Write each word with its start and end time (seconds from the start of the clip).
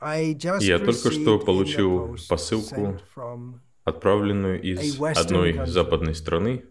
Я 0.00 0.78
только 0.78 1.10
что 1.10 1.38
получил 1.38 2.16
посылку, 2.28 2.98
отправленную 3.84 4.60
из 4.60 5.00
одной 5.00 5.66
западной 5.66 6.14
страны, 6.14 6.64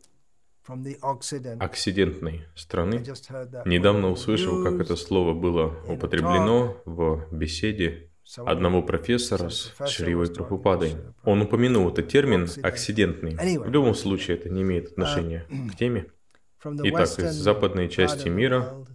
оксидентной 1.60 2.46
страны. 2.56 3.04
Недавно 3.66 4.12
услышал, 4.12 4.64
как 4.64 4.80
это 4.80 4.96
слово 4.96 5.34
было 5.34 5.76
употреблено 5.88 6.78
в 6.86 7.28
беседе 7.32 8.10
одного 8.36 8.82
профессора 8.82 9.50
с 9.50 9.74
Шривой 9.88 10.28
Прабхупадой. 10.28 10.96
Он 11.24 11.42
упомянул 11.42 11.90
этот 11.90 12.10
термин 12.10 12.48
«оксидентный». 12.62 13.36
В 13.58 13.70
любом 13.70 13.94
случае, 13.96 14.38
это 14.38 14.50
не 14.50 14.64
имеет 14.64 14.92
отношения 14.92 15.46
к 15.72 15.78
теме. 15.78 16.08
Итак, 16.64 17.20
из 17.20 17.34
западной 17.34 17.88
части 17.88 18.28
мира 18.28 18.86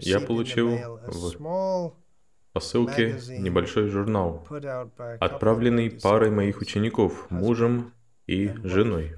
я 0.00 0.20
получил 0.20 1.00
в 1.06 1.92
посылке 2.52 3.20
небольшой 3.28 3.88
журнал, 3.88 4.46
отправленный 5.20 5.90
парой 5.90 6.30
моих 6.30 6.60
учеников, 6.60 7.30
мужем 7.30 7.92
и 8.26 8.52
женой. 8.64 9.16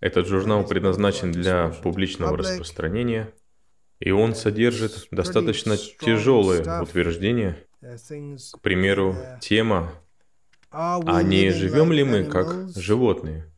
Этот 0.00 0.26
журнал 0.26 0.64
предназначен 0.64 1.32
для 1.32 1.68
публичного 1.68 2.36
распространения, 2.36 3.32
и 4.00 4.10
он 4.10 4.34
содержит 4.34 5.08
достаточно 5.10 5.76
тяжелые 5.76 6.82
утверждения. 6.82 7.58
К 7.80 8.60
примеру, 8.60 9.16
тема 9.40 9.92
«А 10.70 11.22
не 11.22 11.50
живем 11.50 11.92
ли 11.92 12.04
мы 12.04 12.24
как 12.24 12.68
животные?» 12.76 13.52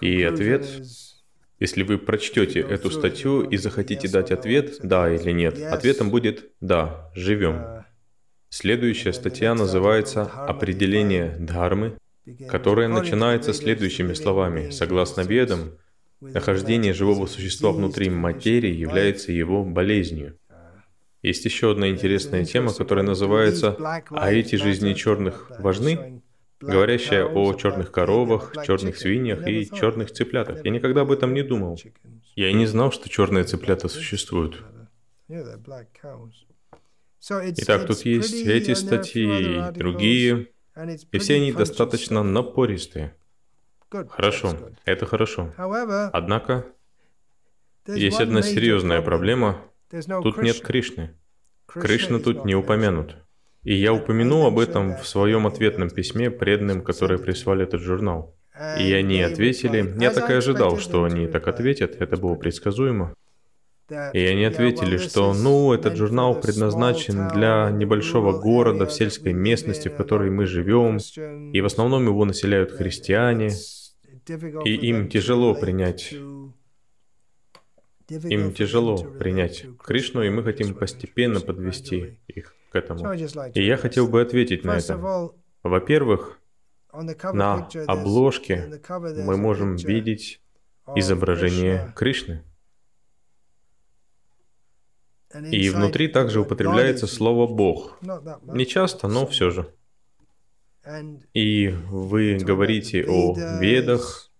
И 0.00 0.22
ответ 0.22 0.66
если 1.58 1.82
вы 1.82 1.98
прочтете 1.98 2.60
эту 2.60 2.90
статью 2.90 3.42
и 3.42 3.56
захотите 3.56 4.08
дать 4.08 4.30
ответ 4.30 4.78
«да» 4.82 5.12
или 5.12 5.32
«нет», 5.32 5.60
ответом 5.60 6.10
будет 6.10 6.50
«да, 6.60 7.10
живем». 7.14 7.84
Следующая 8.48 9.12
статья 9.12 9.54
называется 9.54 10.22
«Определение 10.22 11.36
дхармы», 11.38 11.98
которая 12.48 12.88
начинается 12.88 13.52
следующими 13.52 14.14
словами. 14.14 14.70
Согласно 14.70 15.22
ведам, 15.22 15.72
нахождение 16.20 16.92
живого 16.92 17.26
существа 17.26 17.72
внутри 17.72 18.08
материи 18.08 18.74
является 18.74 19.32
его 19.32 19.64
болезнью. 19.64 20.38
Есть 21.22 21.44
еще 21.44 21.72
одна 21.72 21.88
интересная 21.88 22.44
тема, 22.44 22.72
которая 22.72 23.04
называется 23.04 23.76
«А 24.10 24.32
эти 24.32 24.56
жизни 24.56 24.94
черных 24.94 25.50
важны?» 25.58 26.22
Говорящая 26.60 27.24
о 27.24 27.54
черных 27.54 27.90
коровах, 27.92 28.52
черных 28.64 28.96
свиньях 28.96 29.46
и 29.46 29.68
черных 29.70 30.10
цыплятах. 30.10 30.64
Я 30.64 30.70
никогда 30.70 31.02
об 31.02 31.10
этом 31.10 31.34
не 31.34 31.42
думал. 31.42 31.78
Я 32.34 32.50
и 32.50 32.54
не 32.54 32.66
знал, 32.66 32.92
что 32.92 33.08
черные 33.08 33.44
цыплята 33.44 33.88
существуют. 33.88 34.64
Итак, 37.20 37.86
тут 37.86 38.04
есть 38.04 38.46
эти 38.46 38.74
статьи 38.74 39.24
и 39.24 39.72
другие, 39.72 40.48
и 41.12 41.18
все 41.18 41.36
они 41.36 41.52
достаточно 41.52 42.22
напористые. 42.22 43.14
Хорошо, 43.90 44.56
это 44.84 45.06
хорошо. 45.06 45.52
Однако, 46.12 46.66
есть 47.86 48.20
одна 48.20 48.42
серьезная 48.42 49.00
проблема. 49.02 49.62
Тут 49.90 50.38
нет 50.38 50.60
Кришны. 50.60 51.14
Кришна 51.66 52.18
тут 52.18 52.44
не 52.44 52.54
упомянут. 52.54 53.16
И 53.68 53.74
я 53.74 53.92
упомянул 53.92 54.46
об 54.46 54.58
этом 54.58 54.96
в 54.96 55.06
своем 55.06 55.46
ответном 55.46 55.90
письме 55.90 56.30
преданным, 56.30 56.80
которые 56.80 57.18
прислали 57.18 57.64
этот 57.64 57.82
журнал. 57.82 58.34
И 58.80 58.94
они 58.94 59.20
ответили, 59.20 59.94
я 60.00 60.10
так 60.10 60.30
и 60.30 60.32
ожидал, 60.32 60.78
что 60.78 61.04
они 61.04 61.26
так 61.26 61.46
ответят, 61.48 61.96
это 62.00 62.16
было 62.16 62.34
предсказуемо. 62.34 63.12
И 64.14 64.20
они 64.20 64.46
ответили, 64.46 64.96
что, 64.96 65.34
ну, 65.34 65.74
этот 65.74 65.96
журнал 65.96 66.40
предназначен 66.40 67.28
для 67.28 67.70
небольшого 67.70 68.40
города 68.40 68.86
в 68.86 68.92
сельской 68.92 69.34
местности, 69.34 69.88
в 69.88 69.96
которой 69.96 70.30
мы 70.30 70.46
живем, 70.46 70.96
и 71.52 71.60
в 71.60 71.66
основном 71.66 72.06
его 72.06 72.24
населяют 72.24 72.72
христиане, 72.72 73.50
и 74.64 74.74
им 74.88 75.10
тяжело 75.10 75.54
принять 75.54 76.14
им 78.08 78.54
тяжело 78.54 78.96
принять 78.96 79.66
Кришну, 79.84 80.22
и 80.22 80.30
мы 80.30 80.42
хотим 80.42 80.74
постепенно 80.74 81.40
подвести 81.40 82.18
их 82.26 82.54
к 82.70 82.76
этому. 82.76 83.12
И 83.54 83.64
я 83.64 83.76
хотел 83.76 84.08
бы 84.08 84.20
ответить 84.20 84.64
на 84.64 84.78
это. 84.78 85.30
Во-первых, 85.62 86.40
на 86.92 87.68
обложке 87.86 88.80
мы 88.88 89.36
можем 89.36 89.76
видеть 89.76 90.40
изображение 90.94 91.92
Кришны. 91.94 92.44
И 95.34 95.68
внутри 95.70 96.08
также 96.08 96.40
употребляется 96.40 97.06
слово 97.06 97.46
«Бог». 97.46 97.98
Не 98.44 98.66
часто, 98.66 99.08
но 99.08 99.26
все 99.26 99.50
же. 99.50 99.74
И 101.34 101.68
вы 101.68 102.38
говорите 102.38 103.04
о 103.06 103.34
ведах, 103.60 104.30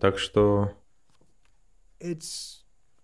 так 0.00 0.18
что 0.18 0.72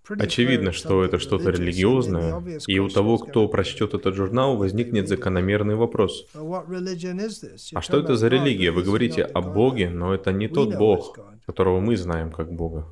Очевидно, 0.09 0.73
что 0.73 1.05
это 1.05 1.19
что-то 1.19 1.51
религиозное, 1.51 2.43
и 2.67 2.79
у 2.79 2.89
того, 2.89 3.19
кто 3.19 3.49
прочтет 3.49 3.95
этот 3.95 4.15
журнал, 4.15 4.57
возникнет 4.57 5.09
закономерный 5.09 5.75
вопрос. 5.75 6.27
А 6.35 7.81
что 7.83 7.99
это 7.99 8.17
за 8.17 8.29
религия? 8.29 8.71
Вы 8.71 8.83
говорите 8.83 9.23
о 9.23 9.41
Боге, 9.41 9.91
но 9.91 10.15
это 10.15 10.33
не 10.33 10.49
тот 10.49 10.77
Бог, 10.77 11.19
которого 11.47 11.81
мы 11.81 11.97
знаем 11.97 12.31
как 12.33 12.53
Бога. 12.53 12.87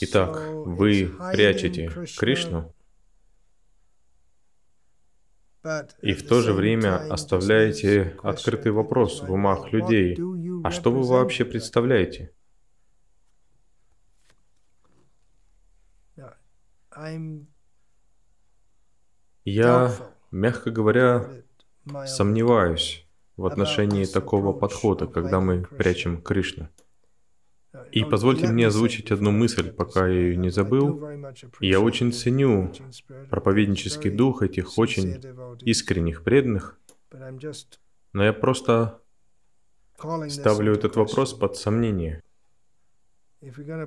Итак, 0.00 0.42
вы 0.50 1.12
прячете 1.32 1.88
Кришну, 2.18 2.74
и 6.02 6.12
в 6.12 6.26
то 6.26 6.40
же 6.40 6.52
время 6.52 6.96
оставляете 7.08 8.16
открытый 8.22 8.72
вопрос 8.72 9.22
в 9.22 9.32
умах 9.32 9.72
людей. 9.72 10.18
А 10.64 10.72
что 10.72 10.90
вы 10.90 11.04
вообще 11.04 11.44
представляете? 11.44 12.32
Я, 19.44 19.92
мягко 20.30 20.70
говоря, 20.70 21.28
сомневаюсь 22.06 23.06
в 23.36 23.46
отношении 23.46 24.04
такого 24.04 24.52
подхода, 24.52 25.06
когда 25.06 25.40
мы 25.40 25.62
прячем 25.62 26.22
Кришну. 26.22 26.68
И 27.90 28.04
позвольте 28.04 28.46
мне 28.48 28.66
озвучить 28.66 29.10
одну 29.10 29.30
мысль, 29.30 29.72
пока 29.72 30.06
я 30.06 30.20
ее 30.20 30.36
не 30.36 30.50
забыл. 30.50 31.02
Я 31.60 31.80
очень 31.80 32.12
ценю 32.12 32.72
проповеднический 33.30 34.10
дух 34.10 34.42
этих 34.42 34.78
очень 34.78 35.20
искренних 35.62 36.22
преданных, 36.22 36.78
но 38.12 38.24
я 38.24 38.32
просто 38.32 39.00
ставлю 40.28 40.74
этот 40.74 40.96
вопрос 40.96 41.32
под 41.32 41.56
сомнение. 41.56 42.22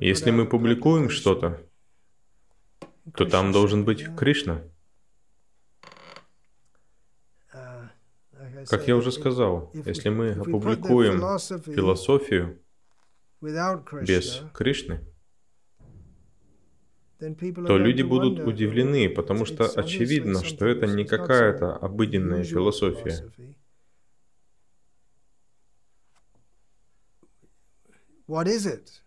Если 0.02 0.32
мы 0.32 0.48
публикуем 0.48 1.10
что-то, 1.10 1.62
то 3.14 3.26
там 3.26 3.52
должен 3.52 3.86
быть 3.86 4.06
Кришна. 4.16 4.64
Как 8.68 8.88
я 8.88 8.96
уже 8.96 9.12
сказал, 9.12 9.72
если 9.74 10.10
мы 10.10 10.32
опубликуем 10.32 11.20
философию 11.20 12.60
без 13.42 14.44
Кришны, 14.54 15.06
то 17.20 17.78
люди 17.78 18.02
будут 18.02 18.40
удивлены, 18.40 19.10
потому 19.10 19.46
что 19.46 19.66
очевидно, 19.66 20.44
что 20.44 20.66
это 20.66 20.88
не 20.88 21.06
какая-то 21.06 21.76
обыденная 21.76 22.44
философия. 22.44 23.32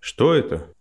Что 0.01 0.35
это? 0.35 0.73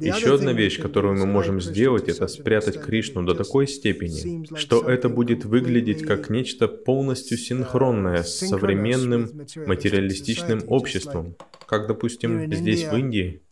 Еще 0.00 0.34
одна 0.34 0.52
вещь, 0.52 0.80
которую 0.80 1.18
мы 1.18 1.26
можем 1.26 1.60
сделать, 1.60 2.08
это 2.08 2.26
спрятать 2.28 2.80
Кришну 2.80 3.22
до 3.22 3.34
такой 3.34 3.66
степени, 3.66 4.46
что 4.56 4.88
это 4.88 5.08
будет 5.08 5.44
выглядеть 5.44 6.02
как 6.02 6.30
нечто 6.30 6.68
полностью 6.68 7.38
синхронное 7.38 8.22
с 8.22 8.38
современным 8.38 9.30
материалистичным 9.66 10.60
обществом, 10.66 11.36
как, 11.66 11.86
допустим, 11.86 12.52
здесь 12.52 12.84
в 12.84 12.96
Индии. 12.96 13.42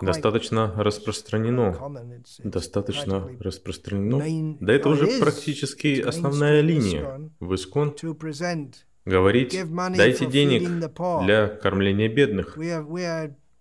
Достаточно 0.00 0.72
распространено. 0.76 1.76
Достаточно 2.42 3.28
распространено. 3.38 4.56
Да 4.60 4.72
это 4.72 4.88
уже 4.88 5.18
практически 5.20 6.00
основная 6.00 6.60
линия 6.60 7.30
в 7.38 7.54
Искон. 7.54 7.94
Говорить, 9.04 9.58
дайте 9.96 10.26
денег 10.26 10.68
для 11.24 11.48
кормления 11.48 12.08
бедных. 12.08 12.56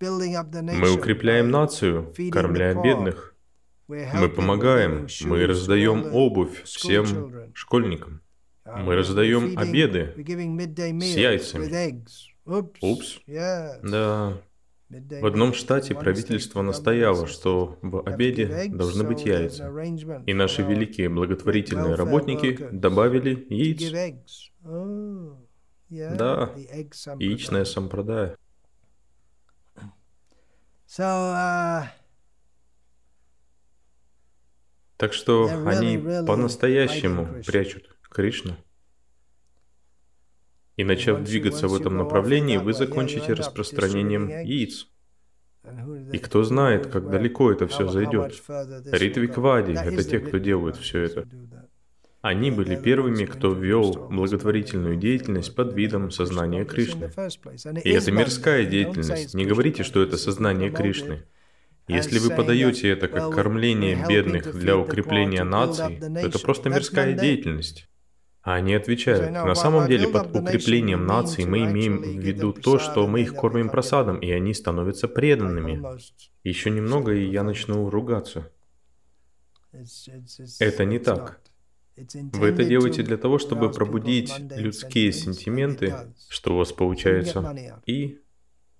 Мы 0.02 0.92
укрепляем 0.92 1.52
нацию, 1.52 2.14
кормля 2.32 2.74
бедных. 2.74 3.36
Мы 3.88 4.30
помогаем, 4.30 5.08
мы 5.22 5.46
раздаем 5.46 6.14
обувь 6.14 6.64
всем 6.64 7.54
школьникам. 7.54 8.22
Мы 8.66 8.96
раздаем 8.96 9.58
обеды 9.58 10.14
с 10.18 11.16
яйцами. 11.16 12.06
Упс. 12.46 13.20
Да. 13.28 14.38
В 14.90 15.26
одном 15.26 15.54
штате 15.54 15.96
правительство 15.96 16.62
настояло, 16.62 17.26
что 17.26 17.78
в 17.82 18.02
обеде 18.06 18.68
должны 18.68 19.06
быть 19.06 19.26
яйца, 19.26 19.72
и 20.26 20.34
наши 20.34 20.64
великие 20.64 21.08
благотворительные 21.08 21.96
работники 21.96 22.58
добавили 22.72 23.46
яиц. 23.50 24.42
Да, 25.90 26.52
яичная 27.20 27.64
сампрадая. 30.92 31.94
Так 34.98 35.14
что 35.14 35.50
они 35.66 35.98
по-настоящему 36.28 37.42
прячут 37.44 37.98
Кришну. 38.10 38.56
И 40.76 40.84
начав 40.84 41.24
двигаться 41.24 41.68
в 41.68 41.76
этом 41.76 41.98
направлении, 41.98 42.58
вы 42.58 42.74
закончите 42.74 43.34
распространением 43.34 44.28
яиц. 44.28 44.88
И 46.12 46.18
кто 46.18 46.44
знает, 46.44 46.88
как 46.88 47.10
далеко 47.10 47.52
это 47.52 47.68
все 47.68 47.88
зайдет. 47.88 48.44
Ритвиквади— 48.92 49.72
это 49.74 50.04
те, 50.04 50.20
кто 50.20 50.38
делают 50.40 50.78
все 50.78 51.04
это. 51.04 51.28
Они 52.22 52.52
были 52.52 52.76
первыми, 52.76 53.26
кто 53.26 53.52
ввел 53.52 54.08
благотворительную 54.10 54.96
деятельность 54.96 55.56
под 55.56 55.74
видом 55.74 56.12
сознания 56.12 56.66
Кришны. 56.66 57.12
И 57.84 57.90
это 57.90 58.12
мирская 58.12 58.66
деятельность. 58.66 59.34
Не 59.34 59.46
говорите, 59.46 59.84
что 59.84 60.04
это 60.04 60.18
сознание 60.18 60.70
Кришны. 60.70 61.24
Если 61.88 62.20
вы 62.20 62.30
подаете 62.30 62.90
это 62.90 63.08
как 63.08 63.34
кормление 63.34 64.06
бедных 64.08 64.54
для 64.54 64.78
укрепления 64.78 65.44
наций, 65.44 66.00
то 66.00 66.20
это 66.20 66.40
просто 66.40 66.70
мирская 66.70 67.14
деятельность. 67.14 67.88
А 68.44 68.56
они 68.56 68.74
отвечают, 68.74 69.32
на 69.32 69.56
самом 69.56 69.88
деле 69.88 70.08
под 70.08 70.36
укреплением 70.36 71.06
наций 71.06 71.46
мы 71.46 71.66
имеем 71.66 72.02
в 72.02 72.06
виду 72.06 72.54
то, 72.54 72.80
что 72.80 73.08
мы 73.08 73.22
их 73.22 73.36
кормим 73.36 73.70
просадом, 73.70 74.20
и 74.20 74.32
они 74.32 74.54
становятся 74.54 75.08
преданными. 75.08 75.84
Еще 76.44 76.70
немного, 76.70 77.14
и 77.14 77.30
я 77.30 77.44
начну 77.44 77.90
ругаться. 77.90 78.52
Это 80.60 80.86
не 80.86 81.00
так. 81.00 81.40
Вы 82.34 82.48
это 82.48 82.64
делаете 82.64 83.04
для 83.04 83.18
того, 83.18 83.38
чтобы 83.38 83.72
пробудить 83.72 84.34
людские 84.56 85.12
сентименты, 85.12 85.96
что 86.30 86.54
у 86.54 86.58
вас 86.58 86.72
получается, 86.72 87.56
и 87.86 88.20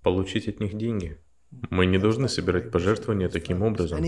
получить 0.02 0.48
от 0.48 0.60
них 0.60 0.74
деньги. 0.74 1.18
Мы 1.70 1.86
не 1.86 1.98
должны 1.98 2.28
собирать 2.28 2.70
пожертвования 2.70 3.28
таким 3.28 3.62
образом. 3.62 4.00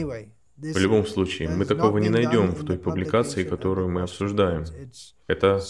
В 0.57 0.79
любом 0.79 1.05
случае, 1.05 1.49
мы 1.49 1.65
такого 1.65 1.99
не 1.99 2.09
найдем 2.09 2.53
в 2.53 2.65
той 2.65 2.79
публикации, 2.79 3.45
которую 3.45 3.89
мы 3.89 4.03
обсуждаем. 4.03 4.65
Это 5.27 5.61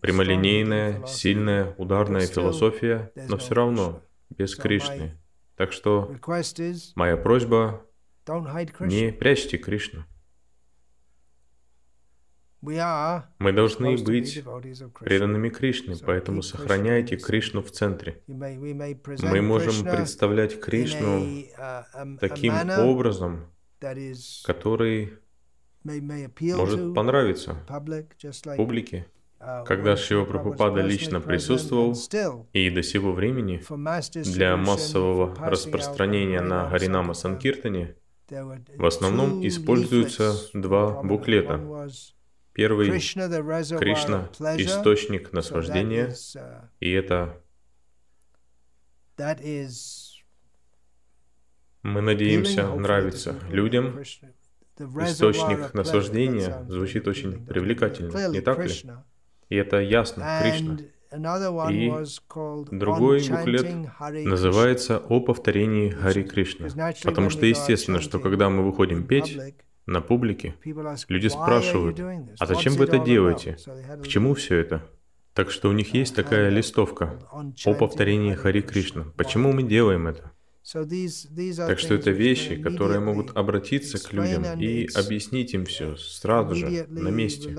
прямолинейная, 0.00 1.04
сильная, 1.06 1.74
ударная 1.76 2.26
философия, 2.26 3.12
но 3.28 3.36
все 3.36 3.54
равно 3.54 4.02
без 4.30 4.56
Кришны. 4.56 5.18
Так 5.56 5.72
что 5.72 6.16
моя 6.94 7.16
просьба— 7.16 7.84
не 8.80 9.12
прячьте 9.12 9.58
Кришну. 9.58 10.04
Мы 12.62 13.52
должны 13.52 13.96
быть 13.96 14.44
преданными 15.00 15.48
Кришне, 15.48 15.96
поэтому 15.96 16.42
сохраняйте 16.42 17.16
Кришну 17.16 17.60
в 17.60 17.72
центре. 17.72 18.22
Мы 18.28 19.42
можем 19.42 19.84
представлять 19.84 20.60
Кришну 20.60 21.24
uh, 21.24 22.18
таким 22.20 22.54
образом, 22.78 23.46
который 24.44 25.14
может 25.82 26.94
понравиться 26.94 27.56
публике. 28.56 29.06
Uh, 29.40 29.64
Когда 29.64 29.96
Шива 29.96 30.24
Прабхупада 30.24 30.82
лично 30.82 31.20
присутствовал, 31.20 31.96
и 32.52 32.70
до 32.70 32.84
сего 32.84 33.10
времени 33.10 33.60
для 34.22 34.56
массового 34.56 35.34
распространения 35.34 36.40
на 36.40 36.70
Харинама 36.70 37.14
Санкиртане 37.14 37.96
в 38.76 38.86
основном 38.86 39.44
используются 39.44 40.34
два 40.54 41.02
буклета. 41.02 41.60
Первый— 42.52 42.86
Кришна— 42.90 44.28
источник 44.58 45.32
наслаждения, 45.32 46.08
uh, 46.08 46.68
и 46.80 46.90
это 46.90 47.42
мы 51.82 52.00
надеемся 52.00 52.66
нравится 52.68 53.38
людям. 53.48 54.02
Источник 54.78 55.74
наслаждения 55.74 56.64
звучит 56.68 57.06
очень 57.08 57.44
привлекательно, 57.44 58.28
не 58.28 58.40
так 58.40 58.64
ли? 58.64 58.72
И 59.48 59.56
это 59.56 59.80
ясно, 59.80 60.40
Кришна. 60.42 60.78
И 61.70 61.92
другой 62.70 63.28
буклет 63.28 63.66
называется 64.24 64.98
«О 64.98 65.20
повторении 65.20 65.90
Хари 65.90 66.22
Кришны». 66.22 66.70
Потому 67.02 67.28
что 67.28 67.44
естественно, 67.44 68.00
что 68.00 68.18
когда 68.18 68.48
мы 68.48 68.64
выходим 68.64 69.06
петь, 69.06 69.38
на 69.86 70.00
публике. 70.00 70.54
Люди 71.08 71.28
спрашивают, 71.28 72.00
а 72.38 72.46
зачем 72.46 72.74
вы 72.74 72.84
это 72.84 72.98
делаете? 72.98 73.56
К 74.02 74.06
чему 74.06 74.34
все 74.34 74.58
это? 74.58 74.82
Так 75.34 75.50
что 75.50 75.70
у 75.70 75.72
них 75.72 75.94
есть 75.94 76.14
такая 76.14 76.50
листовка 76.50 77.18
о 77.64 77.74
повторении 77.74 78.34
Хари 78.34 78.60
Кришна. 78.60 79.04
Почему 79.16 79.52
мы 79.52 79.62
делаем 79.62 80.06
это? 80.06 80.32
Так 80.64 81.78
что 81.78 81.94
это 81.94 82.10
вещи, 82.10 82.56
которые 82.62 83.00
могут 83.00 83.36
обратиться 83.36 83.98
к 83.98 84.12
людям 84.12 84.44
и 84.60 84.86
объяснить 84.94 85.54
им 85.54 85.64
все 85.64 85.96
сразу 85.96 86.54
же, 86.54 86.86
на 86.88 87.08
месте. 87.08 87.50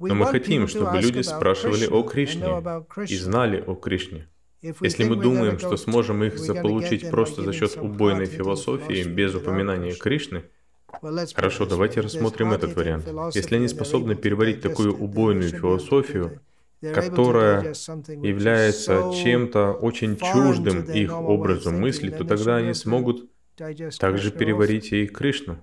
Но 0.00 0.14
мы 0.14 0.26
хотим, 0.26 0.66
чтобы 0.66 0.98
люди 0.98 1.20
спрашивали 1.20 1.86
о 1.86 2.02
Кришне 2.02 2.46
и 3.06 3.16
знали 3.16 3.62
о 3.64 3.74
Кришне. 3.74 4.28
Если 4.80 5.04
мы 5.04 5.16
думаем, 5.16 5.58
что 5.58 5.76
сможем 5.76 6.24
их 6.24 6.38
заполучить 6.38 7.10
просто 7.10 7.42
за 7.42 7.52
счет 7.52 7.76
убойной 7.76 8.26
философии, 8.26 9.04
без 9.04 9.34
упоминания 9.34 9.92
Кришны, 9.94 10.44
Хорошо, 11.34 11.66
давайте 11.66 12.00
рассмотрим 12.00 12.52
этот 12.52 12.76
вариант. 12.76 13.08
Если 13.34 13.56
они 13.56 13.68
способны 13.68 14.14
переварить 14.14 14.62
такую 14.62 14.96
убойную 14.96 15.50
философию, 15.50 16.40
которая 16.80 17.74
является 18.22 19.12
чем-то 19.12 19.72
очень 19.72 20.16
чуждым 20.16 20.84
их 20.84 21.12
образу 21.12 21.72
мысли, 21.72 22.10
то 22.10 22.24
тогда 22.24 22.56
они 22.56 22.74
смогут 22.74 23.28
также 23.98 24.30
переварить 24.30 24.92
и 24.92 25.06
Кришну. 25.06 25.58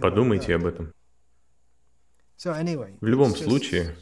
Подумайте 0.00 0.54
об 0.54 0.66
этом. 0.66 0.95
В 2.44 3.06
любом 3.06 3.34
случае, 3.34 3.96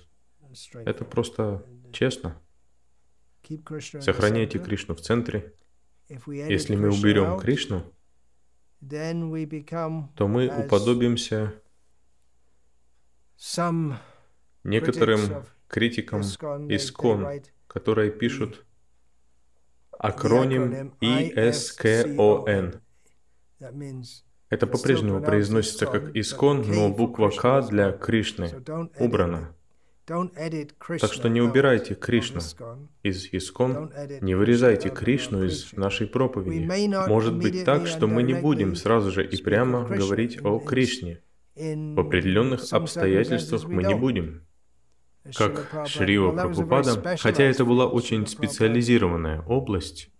это 0.74 1.04
просто 1.04 1.64
честно. 1.92 2.40
Сохраняйте 4.00 4.58
Кришну 4.58 4.94
в 4.94 5.00
центре. 5.00 5.54
Если 6.08 6.76
мы 6.76 6.88
уберем 6.88 7.38
Кришну, 7.38 7.84
то 10.16 10.28
мы 10.28 10.48
уподобимся 10.48 11.54
некоторым 14.64 15.46
критикам 15.68 16.22
Искон, 16.22 17.42
которые 17.66 18.10
пишут 18.10 18.64
акроним 19.92 20.94
ИСКОН. 21.00 22.80
Это 24.54 24.68
по-прежнему 24.68 25.20
произносится 25.20 25.86
как 25.86 26.14
Искон, 26.14 26.62
но 26.68 26.88
буква 26.88 27.30
К 27.30 27.62
для 27.62 27.90
Кришны 27.90 28.52
убрана. 29.00 29.52
Так 30.06 31.12
что 31.12 31.28
не 31.28 31.40
убирайте 31.40 31.96
Кришну 31.96 32.40
из 33.02 33.26
Искон, 33.32 33.90
не 34.20 34.36
вырезайте 34.36 34.90
Кришну 34.90 35.42
из 35.44 35.72
нашей 35.72 36.06
проповеди. 36.06 36.68
Может 37.08 37.36
быть 37.36 37.64
так, 37.64 37.88
что 37.88 38.06
мы 38.06 38.22
не 38.22 38.34
будем 38.34 38.76
сразу 38.76 39.10
же 39.10 39.26
и 39.26 39.42
прямо 39.42 39.82
говорить 39.88 40.38
о 40.44 40.60
Кришне. 40.60 41.20
В 41.56 41.98
определенных 41.98 42.72
обстоятельствах 42.72 43.64
мы 43.64 43.82
не 43.82 43.94
будем. 43.94 44.42
Как 45.36 45.86
Шрива 45.88 46.30
Прабхупада, 46.30 47.16
хотя 47.16 47.42
это 47.42 47.64
была 47.64 47.86
очень 47.86 48.26
специализированная 48.28 49.40
область, 49.40 50.10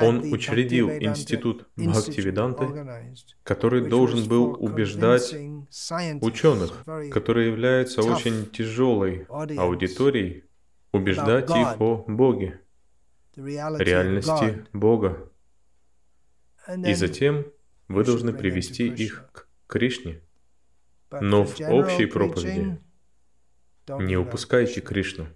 он 0.00 0.32
учредил 0.32 0.90
институт 0.90 1.68
Бхактивиданты, 1.76 3.14
который 3.42 3.88
должен 3.88 4.28
был 4.28 4.56
убеждать 4.58 5.34
ученых, 6.20 6.84
которые 7.10 7.48
являются 7.48 8.02
очень 8.02 8.46
тяжелой 8.46 9.26
аудиторией, 9.28 10.44
убеждать 10.92 11.50
их 11.50 11.80
о 11.80 12.04
Боге, 12.06 12.60
реальности 13.36 14.66
Бога. 14.72 15.30
И 16.84 16.94
затем 16.94 17.46
вы 17.88 18.04
должны 18.04 18.32
привести 18.32 18.88
их 18.88 19.28
к 19.32 19.46
Кришне. 19.66 20.20
Но 21.10 21.44
в 21.44 21.60
общей 21.60 22.06
проповеди 22.06 22.80
не 23.88 24.16
упускайте 24.16 24.80
Кришну. 24.80 25.28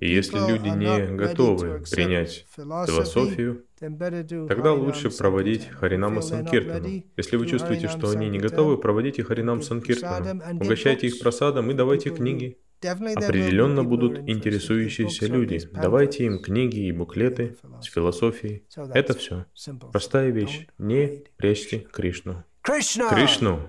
И 0.00 0.08
если 0.08 0.38
люди 0.38 0.68
не 0.68 1.16
готовы 1.16 1.80
принять 1.90 2.46
философию, 2.54 3.64
тогда 3.78 4.72
лучше 4.72 5.10
проводить 5.10 5.68
Харинама 5.68 6.20
Санкиртану. 6.20 7.04
Если 7.16 7.36
вы 7.36 7.46
чувствуете, 7.46 7.88
что 7.88 8.10
они 8.10 8.28
не 8.28 8.38
готовы, 8.38 8.78
проводите 8.78 9.22
Харинам 9.22 9.62
Санкиртану. 9.62 10.42
Угощайте 10.60 11.06
их 11.06 11.18
просадом 11.18 11.70
и 11.70 11.74
давайте 11.74 12.10
книги. 12.10 12.58
Определенно 12.82 13.82
будут 13.82 14.28
интересующиеся 14.28 15.26
люди. 15.26 15.60
Давайте 15.72 16.24
им 16.26 16.38
книги 16.40 16.86
и 16.86 16.92
буклеты 16.92 17.56
с 17.80 17.86
философией. 17.86 18.64
Это 18.92 19.14
все. 19.14 19.46
Простая 19.92 20.30
вещь. 20.30 20.66
Не 20.78 21.24
прячьте 21.36 21.78
Кришну. 21.78 22.44
Кришну! 22.62 23.60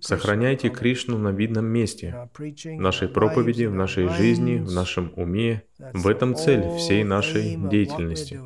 Сохраняйте 0.00 0.68
Кришну 0.68 1.16
на 1.16 1.30
видном 1.30 1.66
месте. 1.66 2.28
В 2.36 2.80
нашей 2.80 3.08
проповеди, 3.08 3.64
в 3.64 3.74
нашей 3.74 4.08
жизни, 4.08 4.58
в 4.58 4.72
нашем 4.72 5.12
уме. 5.16 5.62
В 5.78 6.06
этом 6.06 6.34
цель 6.34 6.62
всей 6.76 7.02
нашей 7.02 7.56
деятельности 7.56 8.38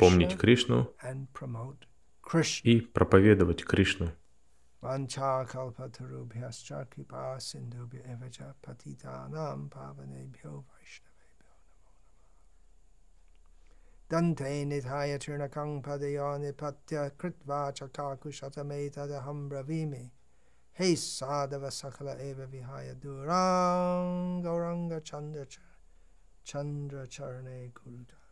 помнить 0.00 0.36
Кришну 0.38 0.92
и 2.62 2.80
проповедовать 2.80 3.64
Кришну. 3.64 4.12
Dante 14.08 14.64
nithaya 14.64 15.18
trinakang 15.18 15.82
padayo 15.82 16.38
nipatya 16.38 17.10
kritva 17.18 17.72
chakaku 17.74 18.30
shatameta 18.30 19.08
daham 19.08 19.48
bravimi. 19.48 20.08
Hey 20.72 20.94
sadhava 20.94 21.72
sakala 21.72 22.16
eva 22.20 22.46
vihaya 22.46 22.94
duranga 22.94 24.44
ranga 24.44 25.00
chandra 25.00 25.44
Chandra 26.46 27.08
Chandracharne 27.08 27.72
Guruda. 27.72 28.25